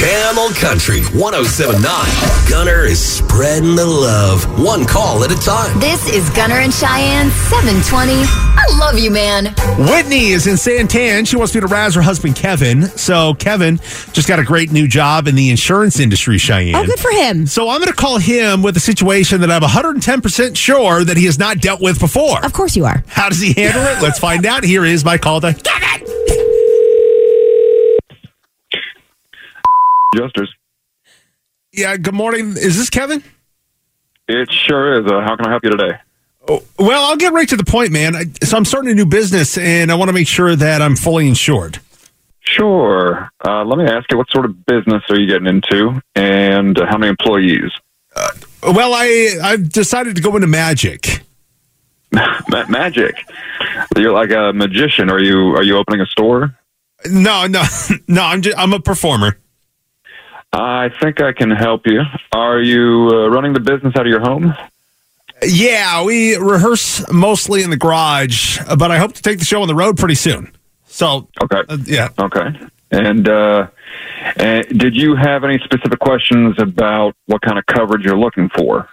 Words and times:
Camel 0.00 0.48
Country 0.54 1.02
1079. 1.12 1.84
Gunner 2.48 2.84
is 2.84 2.98
spreading 2.98 3.74
the 3.74 3.84
love, 3.84 4.44
one 4.58 4.86
call 4.86 5.22
at 5.24 5.30
a 5.30 5.36
time. 5.36 5.78
This 5.78 6.08
is 6.08 6.30
Gunner 6.30 6.54
and 6.56 6.72
Cheyenne 6.72 7.30
720. 7.30 8.12
I 8.14 8.66
love 8.78 8.98
you, 8.98 9.10
man. 9.10 9.54
Whitney 9.78 10.28
is 10.28 10.46
in 10.46 10.54
Santan. 10.54 11.28
She 11.28 11.36
wants 11.36 11.54
me 11.54 11.60
to 11.60 11.66
razz 11.66 11.94
her 11.96 12.02
husband, 12.02 12.34
Kevin. 12.34 12.84
So, 12.96 13.34
Kevin 13.34 13.76
just 14.12 14.26
got 14.26 14.38
a 14.38 14.44
great 14.44 14.72
new 14.72 14.88
job 14.88 15.28
in 15.28 15.34
the 15.34 15.50
insurance 15.50 16.00
industry, 16.00 16.38
Cheyenne. 16.38 16.76
Oh, 16.76 16.86
good 16.86 16.98
for 16.98 17.10
him. 17.10 17.46
So, 17.46 17.68
I'm 17.68 17.80
going 17.80 17.92
to 17.92 17.96
call 17.96 18.18
him 18.18 18.62
with 18.62 18.76
a 18.78 18.80
situation 18.80 19.42
that 19.42 19.50
I'm 19.50 19.62
110% 19.62 20.56
sure 20.56 21.04
that 21.04 21.18
he 21.18 21.26
has 21.26 21.38
not 21.38 21.60
dealt 21.60 21.82
with 21.82 22.00
before. 22.00 22.42
Of 22.44 22.54
course 22.54 22.74
you 22.74 22.86
are. 22.86 23.04
How 23.06 23.28
does 23.28 23.40
he 23.40 23.52
handle 23.52 23.82
it? 23.82 24.00
Let's 24.02 24.18
find 24.18 24.46
out. 24.46 24.64
Here 24.64 24.84
is 24.86 25.04
my 25.04 25.18
call 25.18 25.42
to 25.42 25.52
Kevin. 25.52 25.89
Adjusters. 30.14 30.52
Yeah, 31.72 31.96
good 31.96 32.14
morning. 32.14 32.56
Is 32.56 32.76
this 32.76 32.90
Kevin? 32.90 33.22
It 34.28 34.50
sure 34.50 35.00
is. 35.00 35.10
Uh, 35.10 35.20
how 35.20 35.36
can 35.36 35.46
I 35.46 35.50
help 35.50 35.64
you 35.64 35.70
today? 35.70 35.92
Oh, 36.48 36.62
well, 36.78 37.04
I'll 37.04 37.16
get 37.16 37.32
right 37.32 37.48
to 37.48 37.56
the 37.56 37.64
point, 37.64 37.92
man. 37.92 38.16
I, 38.16 38.24
so, 38.42 38.56
I'm 38.56 38.64
starting 38.64 38.90
a 38.90 38.94
new 38.94 39.06
business 39.06 39.56
and 39.56 39.92
I 39.92 39.94
want 39.94 40.08
to 40.08 40.12
make 40.12 40.26
sure 40.26 40.56
that 40.56 40.82
I'm 40.82 40.96
fully 40.96 41.28
insured. 41.28 41.78
Sure. 42.40 43.30
Uh, 43.46 43.64
let 43.64 43.78
me 43.78 43.84
ask 43.84 44.10
you, 44.10 44.18
what 44.18 44.28
sort 44.30 44.46
of 44.46 44.66
business 44.66 45.02
are 45.10 45.18
you 45.18 45.26
getting 45.28 45.46
into, 45.46 46.00
and 46.16 46.76
uh, 46.80 46.86
how 46.86 46.98
many 46.98 47.10
employees? 47.10 47.70
Well, 48.62 48.92
I 48.94 49.36
I've 49.42 49.70
decided 49.70 50.16
to 50.16 50.22
go 50.22 50.34
into 50.34 50.48
magic. 50.48 51.20
Ma- 52.12 52.66
magic. 52.68 53.14
You're 53.96 54.12
like 54.12 54.32
a 54.32 54.52
magician. 54.52 55.10
Are 55.10 55.20
you 55.20 55.54
are 55.54 55.62
you 55.62 55.76
opening 55.76 56.00
a 56.00 56.06
store? 56.06 56.58
No, 57.08 57.46
no, 57.46 57.62
no. 58.08 58.24
I'm 58.24 58.42
just, 58.42 58.58
I'm 58.58 58.72
a 58.72 58.80
performer. 58.80 59.38
I 60.52 60.90
think 61.00 61.20
I 61.20 61.32
can 61.32 61.50
help 61.50 61.86
you. 61.86 62.02
Are 62.32 62.60
you 62.60 63.08
uh, 63.12 63.28
running 63.30 63.52
the 63.52 63.60
business 63.60 63.94
out 63.96 64.02
of 64.02 64.08
your 64.10 64.20
home? 64.20 64.52
Yeah, 65.46 66.02
we 66.04 66.36
rehearse 66.36 67.10
mostly 67.10 67.62
in 67.62 67.70
the 67.70 67.76
garage, 67.76 68.58
but 68.76 68.90
I 68.90 68.98
hope 68.98 69.14
to 69.14 69.22
take 69.22 69.38
the 69.38 69.44
show 69.44 69.62
on 69.62 69.68
the 69.68 69.74
road 69.74 69.96
pretty 69.96 70.16
soon. 70.16 70.52
So, 70.86 71.28
Okay. 71.42 71.62
uh, 71.68 71.78
yeah. 71.86 72.08
Okay. 72.18 72.50
And 72.90 73.28
uh, 73.28 73.68
and 74.36 74.66
did 74.78 74.96
you 74.96 75.14
have 75.14 75.44
any 75.44 75.58
specific 75.60 76.00
questions 76.00 76.56
about 76.58 77.14
what 77.26 77.40
kind 77.42 77.56
of 77.58 77.64
coverage 77.66 78.04
you're 78.04 78.18
looking 78.18 78.48
for? 78.50 78.88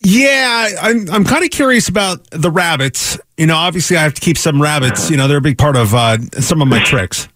Yeah, 0.00 0.68
I'm 0.80 1.08
I'm 1.10 1.24
kind 1.24 1.44
of 1.44 1.50
curious 1.50 1.88
about 1.88 2.24
the 2.30 2.50
rabbits. 2.50 3.20
You 3.36 3.46
know, 3.46 3.56
obviously 3.56 3.96
I 3.98 4.02
have 4.02 4.14
to 4.14 4.20
keep 4.22 4.38
some 4.38 4.60
rabbits. 4.62 5.10
You 5.10 5.16
know, 5.18 5.28
they're 5.28 5.38
a 5.38 5.42
big 5.42 5.58
part 5.58 5.76
of 5.76 5.94
uh, 5.94 6.18
some 6.40 6.62
of 6.62 6.68
my 6.68 6.82
tricks. 6.82 7.28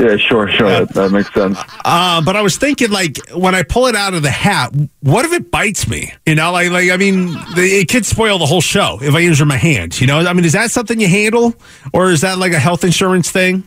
Yeah, 0.00 0.16
sure, 0.16 0.48
sure. 0.50 0.68
That, 0.68 0.88
that 0.94 1.10
makes 1.10 1.32
sense. 1.32 1.58
Uh, 1.84 2.20
but 2.22 2.36
I 2.36 2.42
was 2.42 2.56
thinking, 2.58 2.90
like, 2.90 3.18
when 3.30 3.54
I 3.54 3.62
pull 3.62 3.86
it 3.86 3.94
out 3.94 4.12
of 4.14 4.22
the 4.22 4.30
hat, 4.30 4.74
what 5.00 5.24
if 5.24 5.32
it 5.32 5.50
bites 5.50 5.88
me? 5.88 6.12
You 6.26 6.34
know, 6.34 6.52
like, 6.52 6.70
like 6.70 6.90
I 6.90 6.96
mean, 6.96 7.32
the- 7.54 7.78
it 7.80 7.88
could 7.88 8.04
spoil 8.04 8.38
the 8.38 8.46
whole 8.46 8.60
show 8.60 8.98
if 9.00 9.14
I 9.14 9.20
injure 9.20 9.46
my 9.46 9.56
hand. 9.56 9.98
You 10.00 10.06
know, 10.06 10.18
I 10.20 10.32
mean, 10.32 10.44
is 10.44 10.52
that 10.52 10.70
something 10.70 11.00
you 11.00 11.08
handle, 11.08 11.54
or 11.92 12.10
is 12.10 12.20
that 12.20 12.38
like 12.38 12.52
a 12.52 12.58
health 12.58 12.84
insurance 12.84 13.30
thing? 13.30 13.64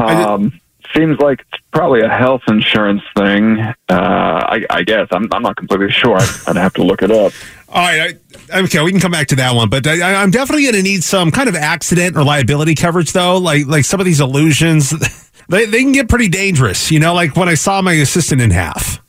Um, 0.00 0.60
seems 0.94 1.18
like 1.18 1.40
it's 1.40 1.62
probably 1.72 2.00
a 2.02 2.08
health 2.08 2.42
insurance 2.48 3.02
thing. 3.16 3.58
Uh, 3.60 3.74
I, 3.90 4.64
I 4.70 4.82
guess 4.82 5.08
I'm, 5.10 5.28
I'm 5.32 5.42
not 5.42 5.56
completely 5.56 5.90
sure. 5.90 6.16
I'd, 6.16 6.28
I'd 6.46 6.56
have 6.56 6.74
to 6.74 6.82
look 6.84 7.02
it 7.02 7.10
up. 7.10 7.32
All 7.68 7.82
right, 7.82 8.16
I, 8.52 8.60
okay, 8.60 8.80
we 8.82 8.92
can 8.92 9.00
come 9.00 9.10
back 9.10 9.26
to 9.28 9.36
that 9.36 9.54
one, 9.54 9.68
but 9.68 9.84
I, 9.86 10.22
I'm 10.22 10.30
definitely 10.30 10.62
going 10.62 10.76
to 10.76 10.82
need 10.82 11.02
some 11.02 11.32
kind 11.32 11.48
of 11.48 11.56
accident 11.56 12.16
or 12.16 12.22
liability 12.22 12.76
coverage, 12.76 13.12
though. 13.12 13.38
Like, 13.38 13.66
like 13.66 13.84
some 13.84 13.98
of 13.98 14.06
these 14.06 14.20
illusions, 14.20 14.92
they 15.48 15.66
they 15.66 15.82
can 15.82 15.92
get 15.92 16.08
pretty 16.08 16.28
dangerous. 16.28 16.90
You 16.90 17.00
know, 17.00 17.14
like 17.14 17.36
when 17.36 17.48
I 17.48 17.54
saw 17.54 17.82
my 17.82 17.92
assistant 17.94 18.40
in 18.40 18.50
half. 18.50 19.00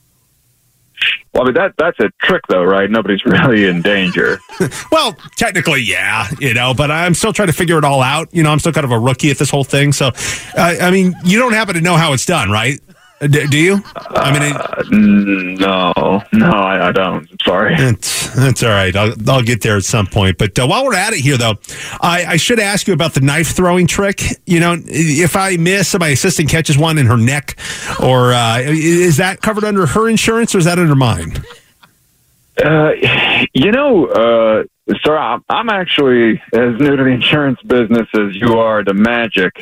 Well, 1.34 1.44
I 1.44 1.46
mean 1.48 1.54
that 1.56 1.74
that's 1.78 2.00
a 2.00 2.10
trick, 2.22 2.44
though, 2.48 2.64
right? 2.64 2.90
Nobody's 2.90 3.26
really 3.26 3.66
in 3.66 3.82
danger. 3.82 4.40
Well, 4.92 5.14
technically, 5.36 5.82
yeah, 5.82 6.30
you 6.40 6.54
know, 6.54 6.74
but 6.74 6.90
I'm 6.90 7.14
still 7.14 7.34
trying 7.34 7.50
to 7.50 7.54
figure 7.54 7.78
it 7.78 7.84
all 7.84 8.02
out. 8.02 8.30
You 8.34 8.42
know, 8.44 8.52
I'm 8.52 8.60
still 8.60 8.72
kind 8.72 8.86
of 8.86 8.92
a 8.92 8.98
rookie 8.98 9.30
at 9.30 9.38
this 9.38 9.50
whole 9.50 9.66
thing. 9.66 9.92
So, 9.92 10.08
uh, 10.08 10.76
I 10.82 10.90
mean, 10.92 11.14
you 11.26 11.38
don't 11.38 11.52
happen 11.52 11.76
to 11.76 11.82
know 11.82 11.98
how 11.98 12.14
it's 12.14 12.26
done, 12.26 12.50
right? 12.50 12.80
Uh, 13.22 13.28
D- 13.28 13.48
do 13.48 13.58
you? 13.58 13.84
I 13.96 14.34
mean, 14.34 14.44
it, 14.44 14.56
Uh, 14.56 14.84
no, 14.92 16.22
no, 16.34 16.50
I, 16.50 16.90
I 16.90 16.92
don't. 16.92 17.28
Sorry. 17.44 17.76
that's 17.76 18.62
all 18.64 18.70
right. 18.70 18.94
I'll, 18.96 19.14
I'll 19.30 19.42
get 19.42 19.62
there 19.62 19.78
at 19.78 19.84
some 19.86 20.06
point. 20.08 20.38
But 20.38 20.58
uh, 20.60 20.68
while 20.68 20.84
we're 20.84 20.96
at 20.96 21.14
it 21.14 21.20
here, 21.20 21.38
though, 21.38 21.56
I, 22.02 22.26
I 22.28 22.36
should 22.38 22.60
ask 22.60 22.88
you 22.88 22.94
about 22.94 23.14
the 23.14 23.22
knife 23.22 23.56
throwing 23.56 23.88
trick. 23.88 24.22
You 24.46 24.60
know, 24.60 24.76
if 24.86 25.36
I 25.36 25.56
miss, 25.58 25.94
and 25.94 26.02
my 26.02 26.10
assistant 26.10 26.50
catches 26.50 26.78
one 26.78 26.98
in 26.98 27.06
her 27.06 27.18
neck, 27.18 27.58
or 28.04 28.34
uh, 28.34 28.60
is 28.60 29.18
that 29.18 29.42
covered 29.42 29.64
under 29.64 29.86
her 29.86 30.10
insurance 30.10 30.54
or 30.54 30.58
is 30.60 30.66
that 30.66 30.78
under 30.78 30.96
mine? 30.96 31.42
Uh, 32.64 32.92
you 33.54 33.72
know, 33.72 34.06
uh, 34.08 34.64
sir, 35.04 35.18
I'm, 35.18 35.44
I'm 35.50 35.70
actually 35.70 36.42
as 36.54 36.80
new 36.80 36.96
to 36.96 37.04
the 37.04 37.10
insurance 37.10 37.62
business 37.64 38.08
as 38.14 38.36
you 38.36 38.58
are 38.60 38.82
to 38.84 38.94
magic. 38.94 39.62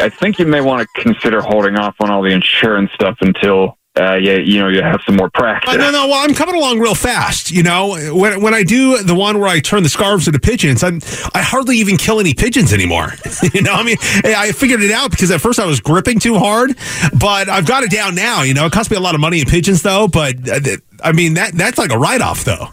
I 0.00 0.08
think 0.08 0.38
you 0.38 0.46
may 0.46 0.60
want 0.60 0.86
to 0.86 1.02
consider 1.02 1.40
holding 1.40 1.76
off 1.76 1.96
on 2.00 2.10
all 2.10 2.22
the 2.22 2.32
insurance 2.32 2.90
stuff 2.92 3.18
until 3.20 3.78
uh, 3.94 4.14
yeah, 4.14 4.36
you 4.36 4.58
know, 4.58 4.68
you 4.68 4.82
have 4.82 5.02
some 5.04 5.16
more 5.16 5.28
practice. 5.28 5.74
Uh, 5.74 5.76
no, 5.76 5.90
no. 5.90 6.06
Well, 6.06 6.24
I'm 6.24 6.32
coming 6.32 6.54
along 6.54 6.78
real 6.78 6.94
fast. 6.94 7.50
You 7.50 7.62
know, 7.62 7.94
when 8.14 8.40
when 8.40 8.54
I 8.54 8.62
do 8.62 9.02
the 9.02 9.14
one 9.14 9.38
where 9.38 9.48
I 9.48 9.60
turn 9.60 9.82
the 9.82 9.90
scarves 9.90 10.26
into 10.26 10.38
pigeons, 10.38 10.82
I'm 10.82 11.00
I 11.34 11.42
hardly 11.42 11.76
even 11.76 11.98
kill 11.98 12.18
any 12.18 12.32
pigeons 12.32 12.72
anymore. 12.72 13.12
you 13.52 13.60
know, 13.60 13.74
I 13.74 13.82
mean, 13.82 13.98
I 14.24 14.52
figured 14.52 14.82
it 14.82 14.92
out 14.92 15.10
because 15.10 15.30
at 15.30 15.42
first 15.42 15.60
I 15.60 15.66
was 15.66 15.80
gripping 15.80 16.20
too 16.20 16.38
hard, 16.38 16.74
but 17.18 17.50
I've 17.50 17.66
got 17.66 17.82
it 17.82 17.90
down 17.90 18.14
now. 18.14 18.42
You 18.42 18.54
know, 18.54 18.64
it 18.64 18.72
cost 18.72 18.90
me 18.90 18.96
a 18.96 19.00
lot 19.00 19.14
of 19.14 19.20
money 19.20 19.40
in 19.40 19.46
pigeons 19.46 19.82
though, 19.82 20.08
but 20.08 20.48
uh, 20.48 20.76
I 21.04 21.12
mean 21.12 21.34
that 21.34 21.52
that's 21.52 21.76
like 21.76 21.92
a 21.92 21.98
write 21.98 22.22
off 22.22 22.44
though, 22.44 22.68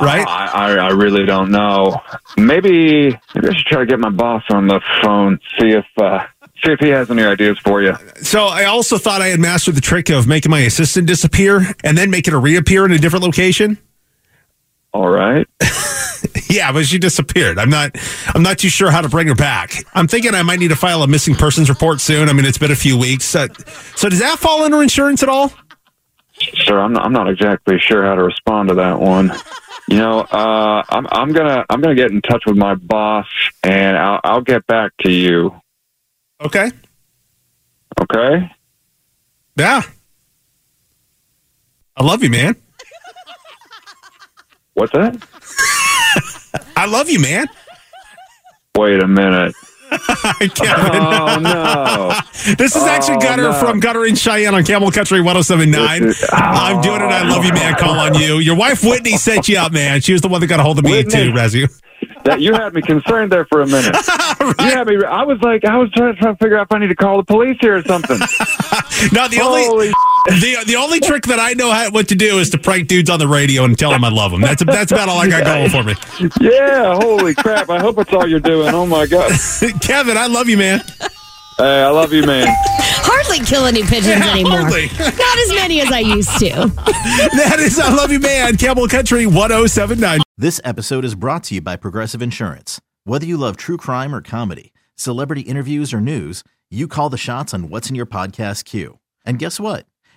right? 0.00 0.26
I, 0.26 0.46
I, 0.46 0.72
I 0.76 0.88
really 0.90 1.26
don't 1.26 1.50
know. 1.50 2.00
Maybe, 2.36 3.08
maybe 3.34 3.48
I 3.48 3.52
should 3.54 3.66
try 3.66 3.80
to 3.80 3.86
get 3.86 3.98
my 3.98 4.10
boss 4.10 4.42
on 4.50 4.66
the 4.66 4.80
phone, 5.02 5.38
see 5.58 5.70
if 5.70 5.86
uh, 5.96 6.26
see 6.64 6.72
if 6.72 6.80
he 6.80 6.88
has 6.88 7.10
any 7.10 7.22
ideas 7.22 7.58
for 7.58 7.82
you. 7.82 7.94
So 8.22 8.46
I 8.46 8.64
also 8.64 8.98
thought 8.98 9.22
I 9.22 9.28
had 9.28 9.40
mastered 9.40 9.74
the 9.74 9.80
trick 9.80 10.10
of 10.10 10.26
making 10.26 10.50
my 10.50 10.60
assistant 10.60 11.06
disappear 11.06 11.74
and 11.84 11.96
then 11.96 12.10
making 12.10 12.32
her 12.32 12.40
reappear 12.40 12.84
in 12.84 12.92
a 12.92 12.98
different 12.98 13.24
location. 13.24 13.78
All 14.92 15.08
right. 15.08 15.46
Yeah, 16.50 16.72
but 16.72 16.84
she 16.84 16.98
disappeared. 16.98 17.58
I'm 17.58 17.70
not. 17.70 17.96
I'm 18.34 18.42
not 18.42 18.58
too 18.58 18.68
sure 18.68 18.90
how 18.90 19.00
to 19.00 19.08
bring 19.08 19.28
her 19.28 19.36
back. 19.36 19.84
I'm 19.94 20.08
thinking 20.08 20.34
I 20.34 20.42
might 20.42 20.58
need 20.58 20.68
to 20.68 20.76
file 20.76 21.02
a 21.02 21.06
missing 21.06 21.36
persons 21.36 21.68
report 21.68 22.00
soon. 22.00 22.28
I 22.28 22.32
mean, 22.32 22.44
it's 22.44 22.58
been 22.58 22.72
a 22.72 22.76
few 22.76 22.98
weeks. 22.98 23.34
Uh, 23.34 23.46
so 23.94 24.08
does 24.08 24.18
that 24.18 24.38
fall 24.40 24.64
under 24.64 24.82
insurance 24.82 25.22
at 25.22 25.28
all? 25.28 25.52
Sir, 26.64 26.80
I'm 26.80 26.92
not, 26.92 27.04
I'm 27.04 27.12
not 27.12 27.30
exactly 27.30 27.78
sure 27.78 28.04
how 28.04 28.16
to 28.16 28.22
respond 28.24 28.68
to 28.70 28.74
that 28.76 28.98
one. 28.98 29.30
You 29.90 29.96
know, 29.96 30.20
uh, 30.20 30.84
I'm 30.88 31.08
I'm 31.10 31.32
gonna 31.32 31.66
I'm 31.68 31.80
gonna 31.80 31.96
get 31.96 32.12
in 32.12 32.22
touch 32.22 32.44
with 32.46 32.56
my 32.56 32.76
boss, 32.76 33.26
and 33.64 33.96
I'll 33.96 34.20
I'll 34.22 34.40
get 34.40 34.64
back 34.68 34.92
to 35.00 35.10
you. 35.10 35.60
Okay. 36.40 36.70
Okay. 38.00 38.52
Yeah. 39.56 39.82
I 41.96 42.04
love 42.04 42.22
you, 42.22 42.30
man. 42.30 42.54
What's 44.74 44.92
that? 44.92 45.20
I 46.76 46.86
love 46.86 47.10
you, 47.10 47.18
man. 47.20 47.48
Wait 48.76 49.02
a 49.02 49.08
minute. 49.08 49.56
Oh 50.72 51.38
no! 51.40 52.18
This 52.56 52.74
is 52.76 52.82
actually 52.84 53.16
Oh, 53.16 53.20
Gunner 53.20 53.42
no. 53.50 53.52
from 53.54 53.80
Gunner 53.80 54.04
and 54.06 54.18
Cheyenne 54.18 54.54
on 54.54 54.64
Camel 54.64 54.90
Country 54.90 55.20
1079. 55.20 56.02
This 56.02 56.22
is- 56.22 56.28
I'm 56.32 56.80
doing 56.80 56.96
it. 57.02 57.04
I 57.04 57.22
love 57.28 57.44
you, 57.44 57.52
man. 57.52 57.74
Call 57.74 57.98
on 57.98 58.14
you. 58.14 58.38
Your 58.38 58.56
wife 58.56 58.82
Whitney 58.82 59.16
set 59.16 59.48
you 59.48 59.58
up, 59.58 59.72
man. 59.72 60.00
She 60.00 60.12
was 60.12 60.22
the 60.22 60.28
one 60.28 60.40
that 60.40 60.46
got 60.46 60.60
a 60.60 60.62
hold 60.62 60.78
of 60.78 60.84
me 60.84 60.92
Whitney. 60.92 61.12
too, 61.26 61.32
Rezu. 61.32 61.68
That 62.24 62.40
you 62.40 62.52
had 62.54 62.74
me 62.74 62.82
concerned 62.82 63.32
there 63.32 63.44
for 63.46 63.62
a 63.62 63.66
minute. 63.66 63.96
You 64.40 64.66
had 64.70 64.86
me. 64.86 64.96
I 65.04 65.22
was 65.24 65.38
like, 65.42 65.64
I 65.64 65.76
was 65.76 65.90
trying, 65.92 66.16
trying 66.16 66.34
to 66.34 66.38
figure 66.42 66.56
out 66.58 66.66
if 66.70 66.72
I 66.74 66.78
need 66.78 66.88
to 66.88 66.94
call 66.96 67.18
the 67.18 67.24
police 67.24 67.56
here 67.60 67.76
or 67.76 67.82
something. 67.82 68.18
No, 69.12 69.28
the 69.28 69.40
only 69.42 69.64
Holy 69.64 69.92
the 70.26 70.62
the 70.66 70.76
only 70.76 71.00
trick 71.00 71.24
that 71.24 71.38
I 71.40 71.52
know 71.54 71.70
how, 71.70 71.90
what 71.90 72.08
to 72.08 72.14
do 72.14 72.38
is 72.38 72.50
to 72.50 72.58
prank 72.58 72.88
dudes 72.88 73.08
on 73.10 73.18
the 73.18 73.28
radio 73.28 73.64
and 73.64 73.78
tell 73.78 73.90
them 73.90 74.04
I 74.04 74.10
love 74.10 74.30
them. 74.32 74.40
That's 74.40 74.64
that's 74.64 74.92
about 74.92 75.08
all 75.08 75.18
I 75.18 75.28
got 75.28 75.44
going 75.44 75.70
for 75.70 75.82
me. 75.82 75.94
yeah! 76.40 76.94
Holy 76.96 77.34
crap! 77.34 77.70
I 77.70 77.78
hope 77.78 77.98
it's 77.98 78.12
all 78.12 78.26
you're 78.28 78.40
doing. 78.40 78.74
Oh 78.74 78.86
my 78.86 79.06
god! 79.06 79.32
Kevin, 79.80 80.16
I 80.16 80.26
love 80.26 80.48
you, 80.48 80.56
man. 80.56 80.80
Hey, 81.58 81.82
I 81.82 81.88
love 81.90 82.12
you, 82.12 82.22
man. 82.24 82.46
Hardly 83.02 83.40
kill 83.44 83.66
any 83.66 83.82
pigeons 83.82 84.06
Yeah, 84.06 84.30
anymore. 84.32 84.60
hardly. 84.60 84.86
Not 84.98 85.38
as 85.38 85.48
many 85.54 85.80
as 85.80 85.90
I 85.92 85.98
used 86.00 86.38
to. 86.38 86.70
That 87.36 87.56
is 87.58 87.78
I 87.78 87.92
Love 87.94 88.12
You 88.12 88.20
Man, 88.20 88.56
Camel 88.56 88.86
Country 88.88 89.26
1079. 89.26 90.20
This 90.38 90.60
episode 90.64 91.04
is 91.04 91.14
brought 91.14 91.44
to 91.44 91.54
you 91.56 91.60
by 91.60 91.76
Progressive 91.76 92.22
Insurance. 92.22 92.80
Whether 93.04 93.26
you 93.26 93.36
love 93.36 93.56
true 93.56 93.76
crime 93.76 94.14
or 94.14 94.20
comedy, 94.22 94.72
celebrity 94.96 95.42
interviews 95.42 95.92
or 95.92 96.00
news, 96.00 96.44
you 96.70 96.86
call 96.88 97.08
the 97.10 97.18
shots 97.18 97.52
on 97.52 97.68
what's 97.68 97.88
in 97.90 97.94
your 97.96 98.06
podcast 98.06 98.64
queue. 98.64 98.98
And 99.24 99.38
guess 99.38 99.58
what? 99.60 99.86